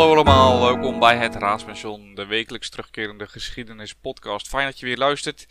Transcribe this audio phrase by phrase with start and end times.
[0.00, 4.48] Hallo allemaal, welkom bij het Raadspension, de wekelijks terugkerende geschiedenispodcast.
[4.48, 5.46] Fijn dat je weer luistert.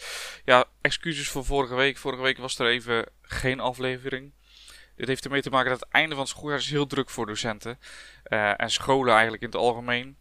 [0.46, 1.98] Ja, excuses voor vorige week.
[1.98, 4.34] Vorige week was er even geen aflevering.
[4.96, 7.26] Dit heeft ermee te maken dat het einde van het schooljaar is heel druk voor
[7.26, 7.80] docenten.
[8.28, 10.18] Uh, en scholen eigenlijk in het algemeen.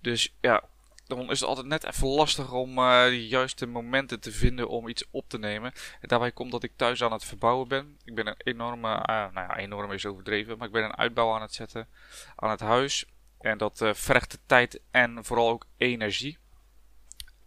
[0.00, 0.62] Dus ja,
[1.06, 4.88] dan is het altijd net even lastig om uh, de juiste momenten te vinden om
[4.88, 5.72] iets op te nemen.
[6.00, 7.98] En daarbij komt dat ik thuis aan het verbouwen ben.
[8.04, 11.34] Ik ben een enorme, uh, nou ja, enorm is overdreven, maar ik ben een uitbouw
[11.34, 11.88] aan het zetten
[12.36, 13.06] aan het huis.
[13.40, 16.38] En dat uh, vergt de tijd en vooral ook energie.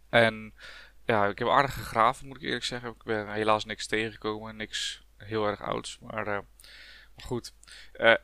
[0.08, 0.54] En
[1.04, 2.90] ja, ik heb aardig gegraven, moet ik eerlijk zeggen.
[2.90, 5.98] Ik ben helaas niks tegengekomen, niks heel erg ouds.
[5.98, 6.44] Maar, maar
[7.24, 7.54] goed,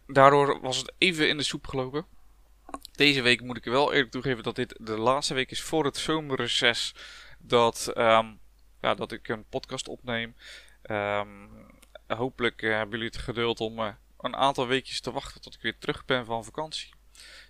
[0.06, 2.06] daardoor was het even in de soep gelopen.
[2.92, 5.96] Deze week moet ik wel eerlijk toegeven dat dit de laatste week is voor het
[5.96, 6.94] zomerreces.
[7.38, 8.40] Dat, um,
[8.80, 10.36] ja, dat ik een podcast opneem.
[10.90, 11.50] Um,
[12.06, 13.78] hopelijk hebben jullie het geduld om
[14.18, 16.96] een aantal weekjes te wachten tot ik weer terug ben van vakantie.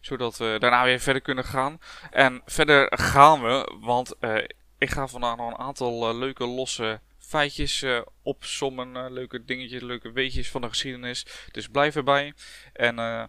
[0.00, 1.80] Zodat we daarna weer verder kunnen gaan.
[2.10, 4.44] En verder gaan we, want uh,
[4.78, 9.12] ik ga vandaag nog een aantal leuke losse feitjes uh, opsommen.
[9.12, 11.26] Leuke dingetjes, leuke weetjes van de geschiedenis.
[11.50, 12.34] Dus blijf erbij.
[12.72, 13.24] En uh,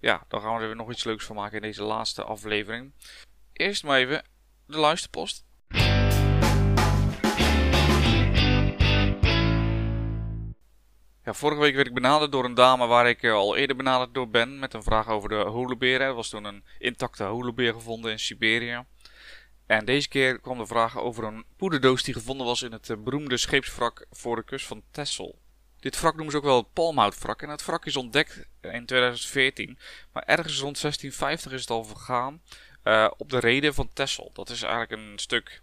[0.00, 2.92] ja, dan gaan we er nog iets leuks van maken in deze laatste aflevering.
[3.52, 4.24] Eerst maar even
[4.66, 5.44] de luisterpost.
[11.32, 14.58] Vorige week werd ik benaderd door een dame waar ik al eerder benaderd door ben
[14.58, 16.00] met een vraag over de holebeer.
[16.00, 18.84] Er was toen een intacte holebeer gevonden in Siberië.
[19.66, 23.36] En deze keer kwam de vraag over een poederdoos die gevonden was in het beroemde
[23.36, 25.38] scheepswrak voor de kust van Texel.
[25.80, 27.42] Dit wrak noemen ze ook wel het palmhoutwrak.
[27.42, 29.78] En het wrak is ontdekt in 2014.
[30.12, 32.42] Maar ergens rond 1650 is het al vergaan
[32.84, 34.30] uh, op de reden van Texel.
[34.32, 35.62] Dat is eigenlijk een stuk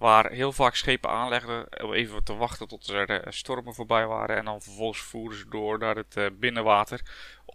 [0.00, 4.36] waar heel vaak schepen aanlegden om even te wachten tot er stormen voorbij waren.
[4.36, 7.00] En dan vervolgens voeren ze door naar het uh, binnenwater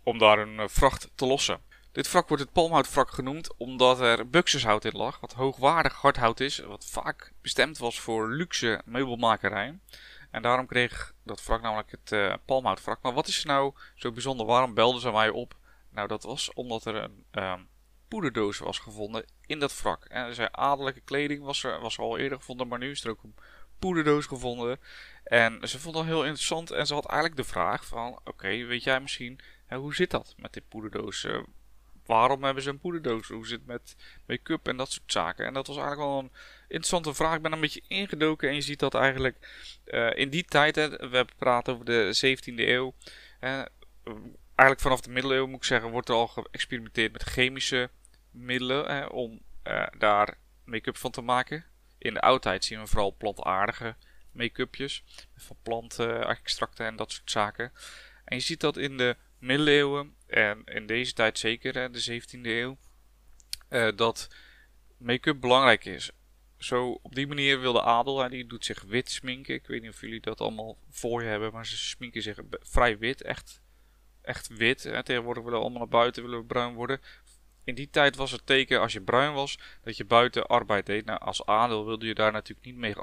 [0.04, 1.62] om daar een uh, vracht te lossen.
[1.92, 6.60] Dit wrak wordt het palmhoutwrak genoemd omdat er buxushout in lag, wat hoogwaardig hardhout is,
[6.60, 9.80] wat vaak bestemd was voor luxe meubelmakerij.
[10.32, 13.02] En daarom kreeg dat wrak namelijk het uh, palmhoutwrak.
[13.02, 14.46] Maar wat is nou zo bijzonder?
[14.46, 15.56] Waarom belden ze mij op?
[15.90, 17.54] Nou, dat was omdat er een uh,
[18.08, 20.06] poederdoos was gevonden in dat wrak.
[20.06, 23.24] En zijn adellijke kleding was er, was al eerder gevonden, maar nu is er ook
[23.24, 23.36] een
[23.80, 24.80] poederdoos gevonden.
[25.24, 28.84] En ze vond dat heel interessant en ze had eigenlijk de vraag van, oké, weet
[28.84, 31.24] jij misschien, hè, hoe zit dat met dit poederdoos?
[31.24, 31.44] Uh,
[32.06, 33.28] waarom hebben ze een poederdoos?
[33.28, 33.96] Hoe zit het met
[34.26, 35.46] make-up en dat soort zaken?
[35.46, 37.36] En dat was eigenlijk wel een interessante vraag.
[37.36, 39.38] Ik ben een beetje ingedoken en je ziet dat eigenlijk
[39.86, 42.94] uh, in die tijd, hè, we praten over de 17e eeuw.
[43.42, 43.62] Uh,
[44.56, 47.90] eigenlijk vanaf de middeleeuwen moet ik zeggen, wordt er al geëxperimenteerd met chemische
[48.32, 51.66] middelen om uh, daar make-up van te maken.
[51.98, 53.96] In de oudheid zien we vooral plantaardige
[54.32, 55.04] make-upjes
[55.36, 57.72] van plantenextracten en dat soort zaken.
[58.26, 62.42] En je ziet dat in de middeleeuwen en in deze tijd zeker, hè, de 17e
[62.42, 62.78] eeuw,
[63.70, 64.30] uh, dat
[64.98, 66.12] make-up belangrijk is.
[66.58, 69.56] Zo op die manier wil de adel, hè, die doet zich wit sminken.
[69.56, 72.98] Ik weet niet of jullie dat allemaal voor je hebben, maar ze sminken zich vrij
[72.98, 73.62] wit, echt,
[74.26, 74.84] echt wit.
[74.84, 75.04] Hè.
[75.04, 77.00] Tegenwoordig willen we allemaal naar buiten, willen we bruin worden.
[77.66, 81.06] In die tijd was het teken als je bruin was dat je buiten arbeid deed.
[81.06, 82.96] Nou, als adel wilde je daar natuurlijk niet mee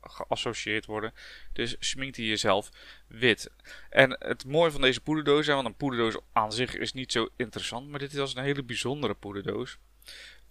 [0.00, 1.14] geassocieerd worden.
[1.52, 2.70] Dus sminkte je jezelf
[3.06, 3.50] wit.
[3.90, 7.88] En het mooie van deze poederdoos, want een poederdoos aan zich is niet zo interessant,
[7.88, 9.78] maar dit was een hele bijzondere poederdoos.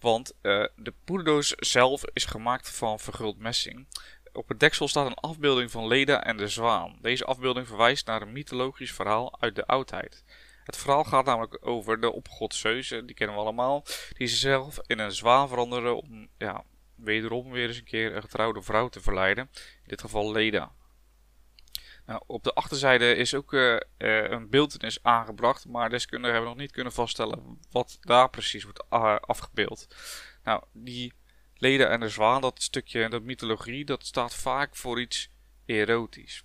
[0.00, 3.86] Want uh, de poederdoos zelf is gemaakt van verguld messing.
[4.32, 6.98] Op het deksel staat een afbeelding van Leda en de zwaan.
[7.00, 10.24] Deze afbeelding verwijst naar een mythologisch verhaal uit de oudheid.
[10.64, 13.84] Het verhaal gaat namelijk over de opgod Zeus, die kennen we allemaal,
[14.16, 16.64] die zichzelf in een zwaan veranderde om ja,
[16.94, 19.50] wederom weer eens een keer een getrouwde vrouw te verleiden.
[19.54, 20.72] In dit geval Leda.
[22.06, 23.80] Nou, op de achterzijde is ook uh, uh,
[24.30, 29.86] een beeldenis aangebracht, maar deskundigen hebben nog niet kunnen vaststellen wat daar precies wordt afgebeeld.
[30.44, 31.12] Nou, die
[31.60, 35.30] Leda en de zwaan, dat stukje, dat mythologie, dat staat vaak voor iets
[35.66, 36.44] erotisch.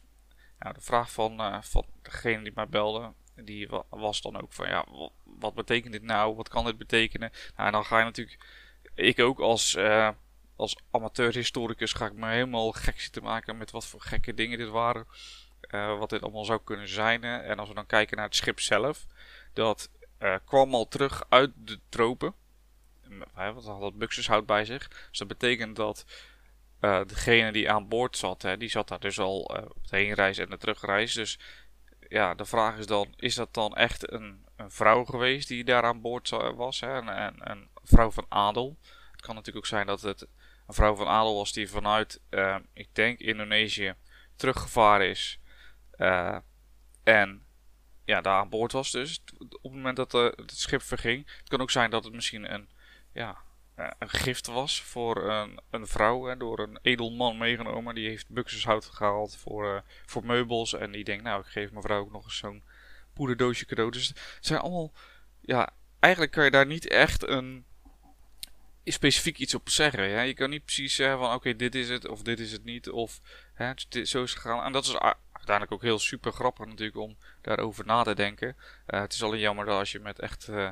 [0.59, 4.67] Nou, de vraag van, uh, van degene die mij belde, die was dan ook van
[4.67, 4.85] ja,
[5.23, 6.35] wat betekent dit nou?
[6.35, 7.31] Wat kan dit betekenen?
[7.55, 8.45] Nou, en dan ga je natuurlijk,
[8.93, 10.09] ik ook als, uh,
[10.55, 14.69] als amateurhistoricus ga ik me helemaal gek zitten maken met wat voor gekke dingen dit
[14.69, 15.07] waren.
[15.71, 17.23] Uh, wat dit allemaal zou kunnen zijn.
[17.23, 19.05] En als we dan kijken naar het schip zelf,
[19.53, 19.89] dat
[20.45, 22.33] kwam al terug uit de tropen.
[23.33, 24.87] Want had dat buxushout bij zich.
[25.09, 26.05] Dus dat betekent dat
[27.07, 29.39] degene die aan boord zat, hè, die zat daar dus al
[29.75, 31.13] op de heenreis en de terugreis.
[31.13, 31.39] Dus
[32.09, 35.83] ja, de vraag is dan, is dat dan echt een, een vrouw geweest die daar
[35.83, 36.79] aan boord was?
[36.79, 36.97] Hè?
[36.97, 38.77] Een, een, vrouw van adel.
[39.11, 40.21] Het kan natuurlijk ook zijn dat het
[40.67, 43.95] een vrouw van adel was die vanuit, uh, ik denk, Indonesië
[44.35, 45.39] teruggevaren is.
[45.97, 46.37] Uh,
[47.03, 47.45] en
[48.05, 49.23] ja, daar aan boord was dus.
[49.37, 51.27] Op het moment dat uh, het schip verging.
[51.37, 52.69] Het kan ook zijn dat het misschien een,
[53.15, 53.37] ja,
[53.75, 56.25] een gift was voor een, een vrouw.
[56.25, 57.95] Hè, door een edelman meegenomen.
[57.95, 60.73] Die heeft buxushout gehaald voor, voor meubels.
[60.73, 62.63] En die denkt, nou ik geef mijn vrouw ook nog eens zo'n
[63.13, 63.91] poederdoosje cadeau.
[63.91, 64.91] Dus het zijn allemaal,
[65.41, 65.69] ja,
[65.99, 67.65] eigenlijk kan je daar niet echt een
[68.83, 70.09] specifiek iets op zeggen.
[70.09, 70.21] Ja?
[70.21, 72.89] Je kan niet precies zeggen van oké, dit is het of dit is het niet.
[72.89, 73.21] Of
[73.53, 74.63] hè, zo is het gegaan.
[74.63, 74.97] En dat is
[75.31, 78.55] uiteindelijk ook heel super grappig natuurlijk om daarover na te denken.
[78.87, 80.47] Uh, het is alleen jammer dat als je met echt...
[80.47, 80.69] Uh,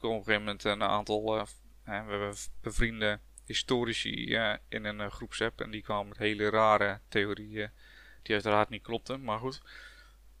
[0.00, 1.46] op een gegeven moment een aantal...
[1.88, 4.34] we hebben bevriende historici
[4.68, 5.60] in een groepsapp.
[5.60, 7.70] En die kwamen met hele rare theorieën
[8.22, 9.22] die uiteraard niet klopten.
[9.22, 9.62] Maar goed,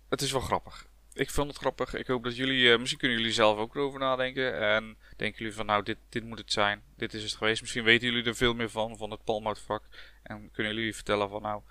[0.08, 0.86] het is wel grappig
[1.18, 1.94] ik vond het grappig.
[1.94, 4.58] Ik hoop dat jullie, uh, misschien kunnen jullie zelf ook erover nadenken.
[4.60, 6.82] En denken jullie van nou, dit, dit moet het zijn.
[6.96, 7.60] Dit is het geweest.
[7.60, 9.84] Misschien weten jullie er veel meer van, van het palmoutvak.
[10.22, 11.62] En kunnen jullie vertellen van nou,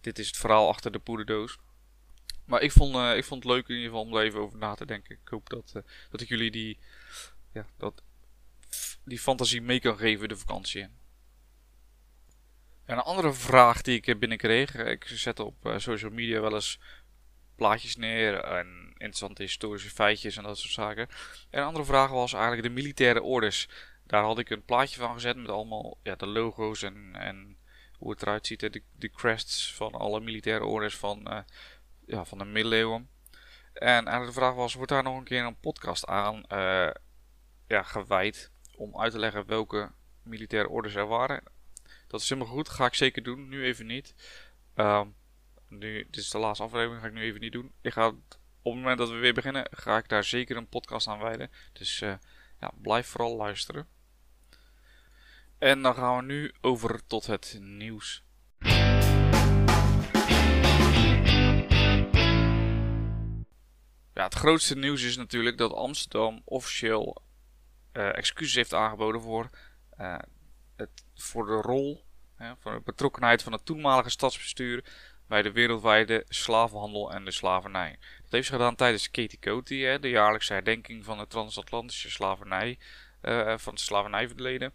[0.00, 1.58] dit is het verhaal achter de poederdoos.
[2.44, 4.58] Maar ik vond, uh, ik vond het leuk in ieder geval om er even over
[4.58, 5.18] na te denken.
[5.22, 5.72] Ik hoop dat,
[6.10, 6.78] dat ik jullie die,
[7.52, 8.02] ja, dat,
[9.06, 10.82] die fantasie mee kan geven de vakantie.
[12.84, 14.74] En een andere vraag die ik binnenkreeg.
[14.74, 16.78] Ik zet op social media wel eens
[17.56, 21.08] plaatjes neer en interessante historische feitjes en dat soort zaken.
[21.50, 23.68] En een andere vraag was eigenlijk de militaire orders.
[24.06, 27.58] Daar had ik een plaatje van gezet met allemaal ja, de logo's en, en
[27.98, 28.60] hoe het eruit ziet.
[28.60, 31.38] De, de crests van alle militaire orders van, uh,
[32.06, 33.10] ja, van de middeleeuwen.
[33.72, 36.90] En eigenlijk de vraag was, wordt daar nog een keer een podcast aan uh,
[37.66, 39.90] ja, gewijd om uit te leggen welke
[40.22, 41.42] militaire orders er waren?
[42.06, 44.14] Dat is helemaal goed, ga ik zeker doen, nu even niet.
[44.74, 45.14] Um,
[45.68, 47.72] nu, dit is de laatste aflevering, ga ik nu even niet doen.
[47.80, 48.14] Ik ga, op
[48.62, 51.50] het moment dat we weer beginnen, ga ik daar zeker een podcast aan wijden.
[51.72, 52.14] Dus uh,
[52.60, 53.88] ja, blijf vooral luisteren.
[55.58, 58.24] En dan gaan we nu over tot het nieuws.
[64.14, 67.22] Ja, het grootste nieuws is natuurlijk dat Amsterdam officieel
[67.96, 69.50] uh, excuses heeft aangeboden voor,
[70.00, 70.18] uh,
[70.76, 72.04] het, voor de rol,
[72.58, 74.84] voor de betrokkenheid van het toenmalige stadsbestuur
[75.28, 77.98] bij de wereldwijde slavenhandel en de slavernij.
[78.22, 82.78] Dat heeft ze gedaan tijdens Katie Coty, de jaarlijkse herdenking van de transatlantische slavernij,
[83.22, 84.74] uh, van het slavernijverleden.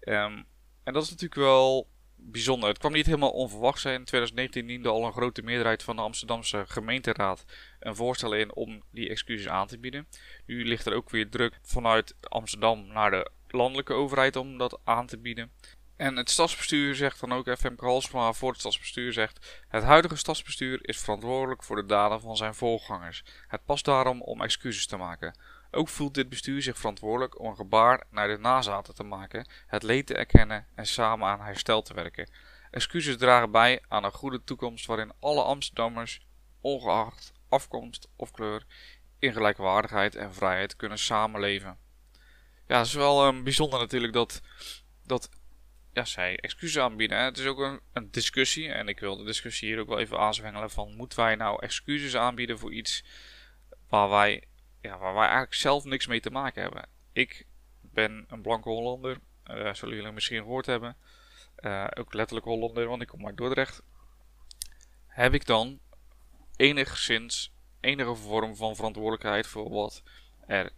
[0.00, 0.46] Um,
[0.84, 1.88] en dat is natuurlijk wel
[2.24, 2.68] bijzonder.
[2.68, 3.98] Het kwam niet helemaal onverwacht zijn.
[3.98, 7.44] In 2019 diende al een grote meerderheid van de Amsterdamse gemeenteraad
[7.80, 10.08] een voorstel in om die excuses aan te bieden.
[10.46, 15.06] Nu ligt er ook weer druk vanuit Amsterdam naar de landelijke overheid om dat aan
[15.06, 15.52] te bieden.
[15.96, 19.64] En het stadsbestuur zegt dan ook, FMK Halsma voor het stadsbestuur zegt...
[19.68, 23.24] Het huidige stadsbestuur is verantwoordelijk voor de daden van zijn voorgangers.
[23.48, 25.38] Het past daarom om excuses te maken.
[25.74, 29.82] Ook voelt dit bestuur zich verantwoordelijk om een gebaar naar de nazaten te maken, het
[29.82, 32.30] leed te erkennen en samen aan herstel te werken.
[32.70, 36.26] Excuses dragen bij aan een goede toekomst waarin alle Amsterdammers,
[36.60, 38.66] ongeacht afkomst of kleur,
[39.18, 41.78] in gelijkwaardigheid en vrijheid kunnen samenleven.
[42.66, 44.40] Ja, het is wel um, bijzonder natuurlijk dat,
[45.06, 45.28] dat
[45.92, 47.18] ja, zij excuses aanbieden.
[47.18, 48.68] Het is ook een, een, discussie.
[48.68, 50.96] En ik wil de discussie hier ook wel even aanzwengelen van...
[50.96, 53.04] moeten wij nou excuses aanbieden voor iets
[53.88, 54.44] waar wij,
[54.82, 56.88] ja, waar wij eigenlijk zelf niks mee te maken hebben?
[57.12, 57.46] Ik
[57.80, 59.18] ben een blanke Hollander.
[59.50, 60.96] Uh, zullen jullie misschien gehoord hebben.
[61.58, 63.82] Uh, ook letterlijk Hollander, want ik kom uit Dordrecht.
[65.06, 65.80] Heb ik dan
[66.56, 70.02] enigszins enige vorm van verantwoordelijkheid voor wat
[70.46, 70.72] er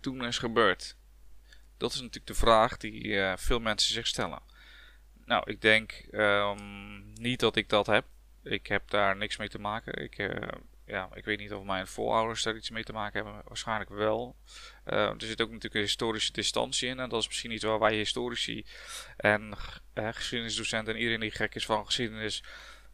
[0.00, 0.96] toen is gebeurd?
[1.76, 4.42] Dat is natuurlijk de vraag die uh, veel mensen zich stellen.
[5.24, 8.04] Nou, ik denk um, niet dat ik dat heb.
[8.42, 10.02] Ik heb daar niks mee te maken.
[10.02, 10.18] Ik,
[10.90, 13.42] ja, ik weet niet of mijn voorouders daar iets mee te maken hebben.
[13.44, 14.36] Waarschijnlijk wel.
[14.86, 17.00] Uh, er zit ook natuurlijk een historische distantie in.
[17.00, 18.64] En dat is misschien iets waar wij historici
[19.16, 19.54] en
[19.94, 22.42] uh, geschiedenisdocenten en iedereen die gek is van geschiedenis.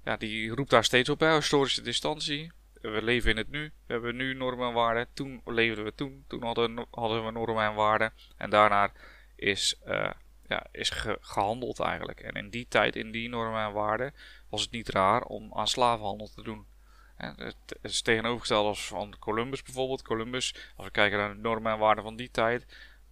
[0.05, 1.21] Ja, die roept daar steeds op.
[1.21, 3.73] Hè, historische distantie we leven in het nu.
[3.87, 5.09] We hebben nu normen en waarden.
[5.13, 6.25] Toen leefden we toen.
[6.27, 8.13] Toen hadden, we normen en waarden.
[8.37, 8.93] En daarna
[9.37, 10.11] is, uh,
[10.47, 12.21] ja, is gehandeld eigenlijk.
[12.21, 14.15] En in die tijd, in die normen en waarden,
[14.49, 16.67] was het niet raar om aan slavenhandel te doen.
[17.17, 20.03] Het is tegenovergesteld als van Columbus bijvoorbeeld.
[20.03, 22.67] Columbus, als we kijken naar de normen en waarden van die tijd,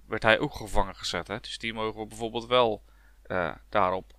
[0.07, 1.29] werd hij ook gevangen gezet.
[1.29, 1.41] Hè?
[1.41, 2.85] Dus die mogen we bijvoorbeeld wel
[3.27, 4.13] uh, daarop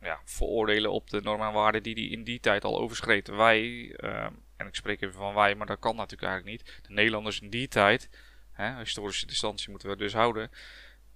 [0.00, 3.28] ja, veroordelen op de normen en waarden die hij in die tijd al overschreed.
[3.28, 3.62] Wij,
[4.04, 4.24] uh,
[4.56, 6.82] en ik spreek even van wij, maar dat kan natuurlijk eigenlijk niet.
[6.86, 8.08] De Nederlanders in die tijd,
[8.52, 10.50] hè, historische distantie moeten we dus houden,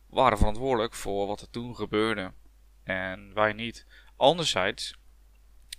[0.07, 2.33] waren verantwoordelijk voor wat er toen gebeurde.
[2.83, 3.87] En wij niet.
[4.17, 4.95] Anderzijds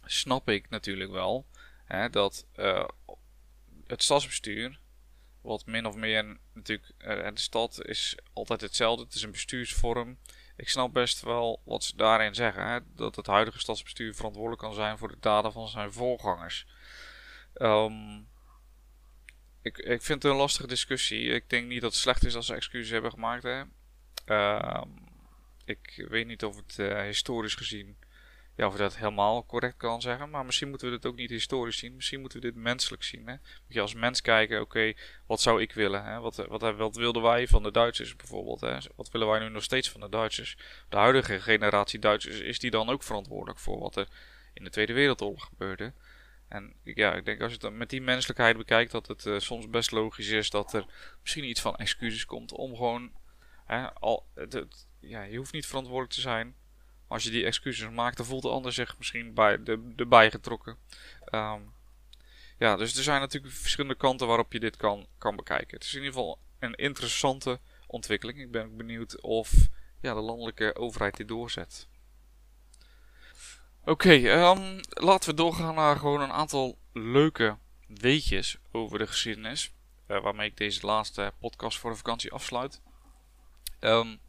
[0.05, 1.45] snap ik natuurlijk wel
[1.87, 2.87] hè, dat uh,
[3.87, 4.79] het stadsbestuur,
[5.41, 10.17] wat min of meer natuurlijk, uh, de stad is altijd hetzelfde, het is een bestuursvorm.
[10.55, 14.73] Ik snap best wel wat ze daarin zeggen, hè, dat het huidige stadsbestuur verantwoordelijk kan
[14.73, 16.67] zijn voor de daden van zijn voorgangers.
[17.53, 18.27] Um,
[19.61, 21.29] ik, ik vind het een lastige discussie.
[21.29, 23.43] Ik denk niet dat het slecht is als ze excuses hebben gemaakt.
[23.43, 23.63] Hè.
[24.25, 24.89] Ehm,
[25.65, 27.97] ik weet niet of het uh, historisch gezien
[28.57, 30.29] ja, of je dat helemaal correct kan zeggen.
[30.29, 31.95] Maar misschien moeten we dit ook niet historisch zien.
[31.95, 33.27] Misschien moeten we dit menselijk zien.
[33.27, 33.31] Hè?
[33.33, 34.93] Moet je als mens kijken, oké,
[35.25, 36.03] wat zou ik willen?
[36.03, 36.19] Hè?
[36.19, 38.61] Wat, wat, wat wilden wij van de Duitsers bijvoorbeeld?
[38.61, 38.77] Hè?
[38.95, 40.57] Wat willen wij nu nog steeds van de Duitsers?
[40.89, 44.07] De huidige generatie Duitsers, is die dan ook verantwoordelijk voor wat er
[44.53, 45.93] in de Tweede Wereldoorlog gebeurde?
[46.47, 49.69] En ja, ik denk als je het met die menselijkheid bekijkt, dat het uh, soms
[49.69, 50.85] best logisch is dat er
[51.21, 53.11] misschien iets van excuses komt om gewoon.
[53.65, 54.25] Hè, al,
[54.99, 56.55] ja, je hoeft niet verantwoordelijk te zijn
[57.07, 60.77] als je die excuses maakt, dan voelt de ander zich misschien bij de, erbij getrokken.
[61.25, 61.61] Ehm,
[62.57, 65.77] ja, dus er zijn natuurlijk verschillende kanten waarop je dit kan, kan bekijken.
[65.77, 68.39] Het is in ieder geval een interessante ontwikkeling.
[68.39, 69.53] Ik ben benieuwd of
[70.01, 71.87] ja, de landelijke overheid dit doorzet.
[73.85, 79.71] Oké, ehm, laten we doorgaan naar gewoon een aantal leuke weetjes over de geschiedenis.
[80.07, 82.81] Uh, waarmee ik deze laatste podcast voor de vakantie afsluit.
[83.79, 84.19] Um,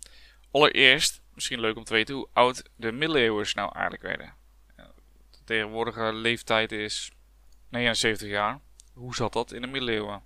[0.50, 4.34] allereerst misschien leuk om te weten hoe oud de middeleeuwers nou eigenlijk werden.
[5.30, 7.10] De tegenwoordige leeftijd is
[7.68, 8.60] 79 jaar.
[8.94, 10.22] Hoe zat dat in de middeleeuwen?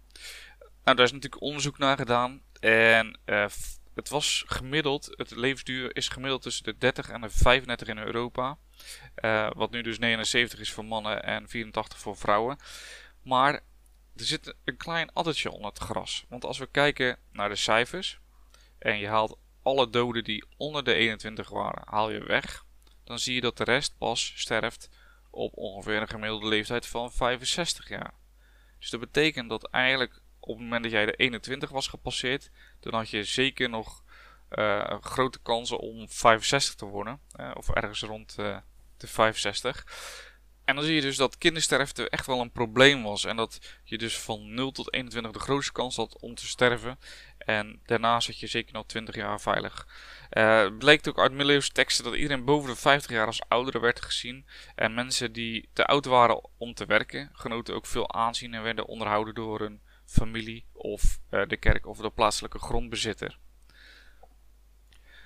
[0.85, 2.43] Nou, daar is natuurlijk onderzoek naar gedaan.
[2.61, 3.47] En uh,
[3.95, 8.59] het was gemiddeld, het levensduur is gemiddeld tussen de 30 en de 35 in Europa.
[9.25, 12.59] Uh, wat nu dus 79 is voor mannen en 84 voor vrouwen.
[13.23, 13.53] Maar
[14.17, 16.25] er zit een klein addertje onder het gras.
[16.29, 18.21] Want als we kijken naar de cijfers
[18.79, 22.65] en je haalt alle doden die onder de 21 waren, haal je weg,
[23.05, 24.89] dan zie je dat de rest pas sterft
[25.31, 28.15] op ongeveer een gemiddelde leeftijd van 65 jaar.
[28.79, 32.51] Dus dat betekent dat eigenlijk op het moment dat jij de 21 was gepasseerd,
[32.81, 34.03] dan had je zeker nog
[34.51, 37.21] uh, grote kansen om 65 te worden,
[37.55, 38.57] of ergens rond uh,
[38.97, 39.85] de 65.
[40.65, 43.25] En dan zie je dus dat kindersterfte echt wel een probleem was.
[43.25, 46.99] En dat je dus van 0 tot 21 de grootste kans had om te sterven.
[47.45, 49.87] En daarna zit je zeker nog 20 jaar veilig.
[50.31, 53.81] Uh, het bleek ook uit middeleeuwse teksten dat iedereen boven de 50 jaar als oudere
[53.81, 54.47] werd gezien.
[54.75, 58.87] En mensen die te oud waren om te werken, genoten ook veel aanzien en werden
[58.87, 63.39] onderhouden door hun familie of uh, de kerk of de plaatselijke grondbezitter.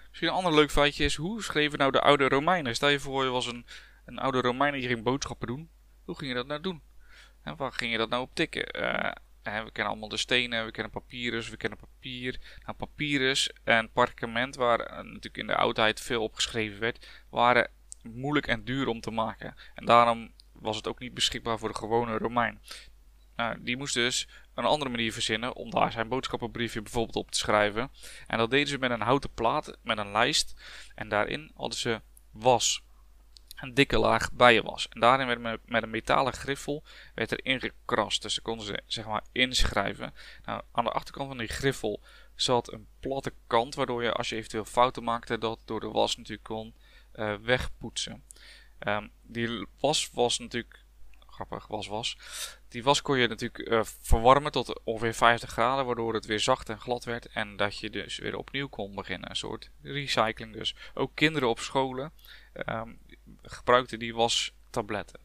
[0.09, 2.75] Misschien een ander leuk feitje is, hoe schreven nou de oude Romeinen?
[2.75, 3.67] Stel je voor, je was een
[4.07, 5.71] een oude Romein die ging boodschappen doen.
[6.05, 6.83] Hoe ging je dat nou doen?
[7.43, 8.83] En waar ging je dat nou op tikken?
[8.83, 9.11] Uh,
[9.53, 12.41] we kennen allemaal de stenen, we kennen papyrus, we kennen papier.
[12.65, 17.71] Nou, papyrus en parkement, waar uh, natuurlijk in de oudheid veel op geschreven werd, waren
[18.03, 19.55] moeilijk en duur om te maken.
[19.75, 22.61] En daarom was het ook niet beschikbaar voor de gewone Romein.
[23.37, 27.39] Nou, die moest dus een andere manier verzinnen om daar zijn boodschappenbriefje bijvoorbeeld op te
[27.39, 27.91] schrijven.
[28.27, 30.55] En dat deden ze met een houten plaat, met een lijst.
[30.95, 32.01] En daarin hadden ze
[32.31, 32.86] was
[33.57, 34.89] een dikke laag bijen was.
[34.89, 36.85] En daarin werd met, met een metalen griffel
[37.15, 38.23] werd er ingekrast.
[38.23, 40.15] Dus ze konden ze zeg maar inschrijven.
[40.45, 42.01] Nou, aan de achterkant van die griffel
[42.35, 46.17] zat een platte kant, waardoor je als je eventueel fouten maakte, dat door de was
[46.17, 46.75] natuurlijk kon
[47.15, 48.25] uh, wegpoetsen.
[48.81, 50.85] Um, die was was natuurlijk
[51.37, 52.17] grappig, was was.
[52.69, 56.69] Die was kon je natuurlijk uh, verwarmen tot ongeveer 50 graden, waardoor het weer zacht
[56.69, 59.31] en glad werd en dat je dus weer opnieuw kon beginnen.
[59.31, 60.75] Een soort recycling dus.
[60.95, 62.13] Ook kinderen op scholen
[62.67, 62.99] um,
[63.43, 65.21] gebruikte die was tabletten.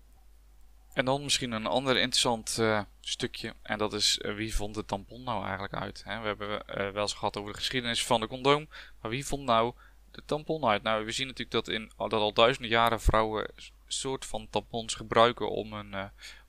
[0.94, 3.54] En dan misschien een ander interessant uh, stukje.
[3.62, 6.04] En dat is uh, wie vond de tampon nou eigenlijk uit?
[6.06, 6.20] Hè?
[6.20, 8.70] We hebben uh, wel eens gehad over de geschiedenis van de condoom.
[9.02, 9.74] Maar wie vond nou
[10.12, 10.84] de tampon uit?
[10.84, 13.54] Nou, we zien natuurlijk dat, in, dat al duizenden jaren vrouwen
[13.88, 15.92] soort van tampons gebruiken om een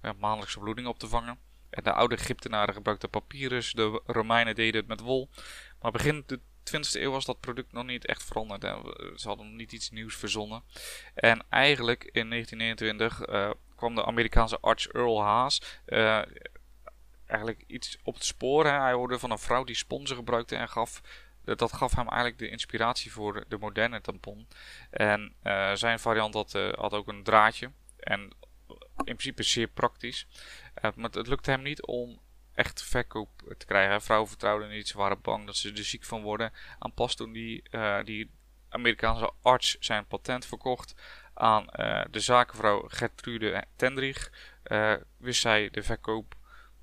[0.02, 1.38] ja, maandelijkse bloeding op te vangen.
[1.70, 5.28] En de oude Egyptenaren gebruikten papyrus, de Romeinen deden het met wol.
[5.80, 6.40] Maar begin de
[6.70, 8.62] 20e eeuw was dat product nog niet echt veranderd.
[9.20, 10.62] Ze hadden nog niet iets nieuws verzonnen.
[11.14, 16.22] En eigenlijk in 1929 uh, eh, kwam de Amerikaanse arts Earl Haas uh,
[17.26, 18.64] eigenlijk iets op het spoor.
[18.64, 18.80] Hè.
[18.80, 21.00] Hij hoorde van een vrouw die sponsen gebruikte en gaf
[21.44, 24.48] dat gaf hem eigenlijk de inspiratie voor de moderne tampon.
[24.90, 25.34] En
[25.74, 27.70] zijn variant had, had, ook een draadje.
[27.98, 28.20] En
[28.96, 30.26] in principe zeer praktisch.
[30.94, 32.20] Maar het lukte hem niet om
[32.54, 34.02] echt verkoop te krijgen.
[34.02, 36.52] Vrouwen vertrouwden niet, ze waren bang dat ze er ziek van worden.
[36.78, 38.30] Aan pas toen die, uh, die
[38.68, 40.94] Amerikaanse arts zijn patent verkocht
[41.34, 44.30] aan uh, de zakenvrouw Gertrude Tendrich,
[44.66, 46.34] uh, wist zij de verkoop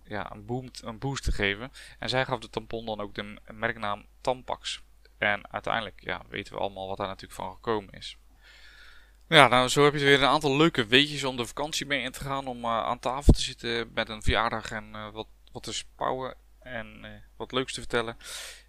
[0.04, 1.72] ja, een, boom, een boost te geven.
[2.00, 4.82] En zij gaf de tampon dan ook de merknaam Tampax.
[5.18, 8.18] En uiteindelijk ja, weten we allemaal wat daar natuurlijk van gekomen is.
[9.28, 12.12] Ja, nou zo heb je weer een aantal leuke weetjes om de vakantie mee in
[12.12, 12.48] te gaan.
[12.48, 17.10] Om aan tafel te zitten met een verjaardag en wat wat te spouwen en uh,
[17.38, 18.18] wat leuks te vertellen.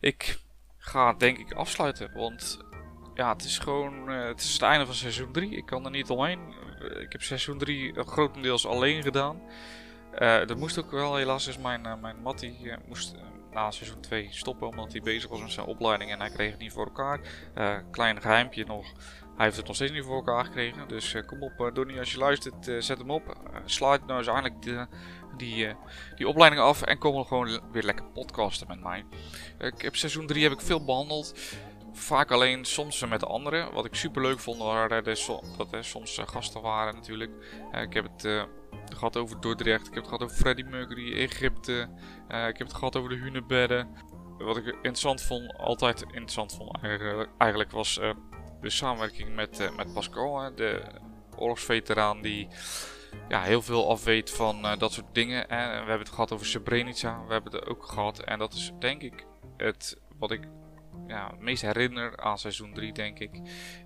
[0.00, 0.38] Ik
[0.76, 2.58] ga denk ik afsluiten, want
[3.14, 5.56] ja, het is gewoon uh, het, is het einde van seizoen 3.
[5.56, 6.54] Ik kan er niet omheen.
[6.80, 9.40] Uh, ik heb seizoen 3 grotendeels alleen gedaan.
[10.18, 13.14] dat moest ook wel, helaas is mijn, mijn Mattie moest
[13.50, 16.60] na seizoen 2 stoppen omdat hij bezig was met zijn opleiding en hij kreeg het
[16.60, 17.20] niet voor elkaar.
[17.90, 18.92] klein geheimpje nog,
[19.40, 20.88] hij heeft het nog steeds niet voor elkaar gekregen.
[20.88, 23.36] Dus kom op Donnie, als je luistert, zet hem op.
[23.64, 24.86] sluit nou eens eindelijk de,
[25.36, 25.74] die,
[26.16, 29.04] die opleiding af en kom gewoon weer lekker podcasten met mij.
[29.58, 31.34] ik heb seizoen 3 heb ik veel behandeld
[31.92, 33.72] vaak alleen, soms met anderen.
[33.72, 35.04] Wat ik super leuk vond, waren
[35.56, 37.30] dat er soms eh, gasten waren natuurlijk.
[37.72, 38.42] Eh, ik heb het uh,
[38.92, 41.88] gehad over Dordrecht, ik heb het gehad over Freddie Mercury, Egypte.
[42.28, 43.88] ik heb het gehad over de hunebedden.
[44.38, 46.78] Wat ik interessant vond, altijd interessant vond
[47.38, 48.00] eigenlijk, was
[48.60, 50.82] de samenwerking met, met Pascal, de
[51.36, 52.48] oorlogsveteraan die
[53.28, 55.48] ja, heel veel afweet van dat soort dingen.
[55.48, 58.18] En we hebben het gehad over Srebrenica, we hebben het ook gehad.
[58.18, 59.26] En dat is denk ik
[59.56, 60.48] het wat ik
[61.06, 63.40] ja, het meest herinner aan seizoen 3, denk ik,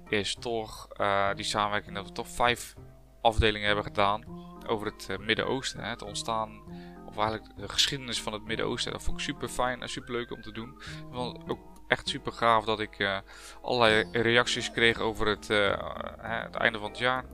[0.08, 2.74] is toch uh, die samenwerking dat we toch vijf
[3.20, 4.24] afdelingen hebben gedaan
[4.66, 5.84] over het Midden-Oosten.
[5.84, 6.62] Het ontstaan,
[7.06, 8.92] of eigenlijk de geschiedenis van het Midden-Oosten.
[8.92, 10.82] Dat vond ik super fijn en super leuk om te doen.
[11.10, 13.18] Het ook echt super gaaf dat ik uh,
[13.62, 15.48] allerlei reacties kreeg over het,
[16.18, 17.24] het einde van het jaar.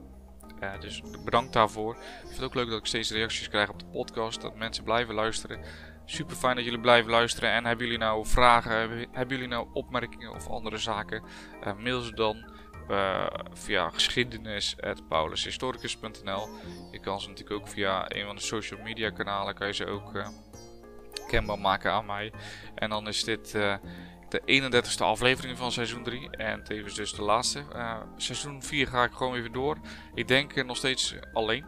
[0.79, 1.95] dus bedankt daarvoor.
[1.95, 4.41] Ik vind het ook leuk dat ik steeds reacties krijg op de podcast.
[4.41, 5.59] Dat mensen blijven luisteren.
[6.05, 7.51] Super fijn dat jullie blijven luisteren.
[7.51, 8.73] En hebben jullie nou vragen,
[9.11, 11.23] hebben jullie nou opmerkingen of andere zaken?
[11.77, 12.49] Mail ze dan
[13.53, 16.49] via geschiedenis.paulushistoricus.nl
[16.91, 19.85] Je kan ze natuurlijk ook via een van de social media kanalen kan je ze
[19.85, 20.11] ook
[21.27, 22.33] kenbaar maken aan mij.
[22.75, 23.57] En dan is dit
[24.31, 27.63] de 31ste aflevering van seizoen 3 en tevens dus de laatste.
[28.17, 29.77] seizoen 4 ga ik gewoon even door.
[30.13, 31.65] Ik denk nog steeds alleen.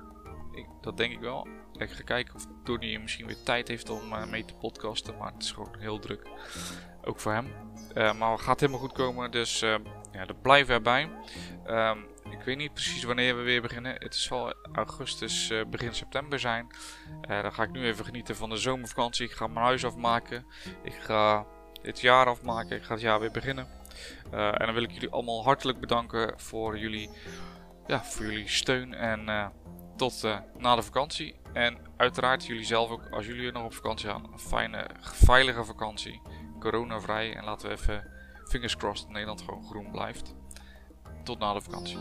[0.51, 1.47] Ik, dat denk ik wel.
[1.73, 5.17] Ik ga kijken of Tony misschien weer tijd heeft om uh, mee te podcasten.
[5.17, 6.27] Maar het is gewoon heel druk.
[7.03, 7.47] Ook voor hem.
[7.95, 9.31] Uh, maar het gaat helemaal goed komen.
[9.31, 9.59] Dus
[10.11, 11.09] ja, dat blijven erbij.
[11.67, 13.95] Um, ik weet niet precies wanneer we weer beginnen.
[13.99, 16.67] Het zal augustus, begin september zijn.
[17.27, 19.25] dan ga ik nu even genieten van de zomervakantie.
[19.25, 20.45] Ik ga mijn huis afmaken.
[20.83, 21.45] Ik ga
[21.83, 22.77] dit jaar afmaken.
[22.77, 23.67] Ik ga het jaar weer beginnen.
[24.31, 27.09] en dan wil ik jullie allemaal hartelijk bedanken voor jullie,
[27.87, 28.93] ja, voor jullie steun.
[28.93, 29.51] En
[29.95, 30.23] tot
[30.57, 31.35] na de vakantie.
[31.53, 36.21] En uiteraard jullie zelf ook, als jullie nog op vakantie gaan, een fijne, veilige vakantie.
[36.59, 37.35] Coronavrij.
[37.35, 38.07] En laten we even,
[38.47, 40.33] fingers crossed, dat Nederland gewoon groen blijft.
[41.23, 41.97] Tot na de vakantie.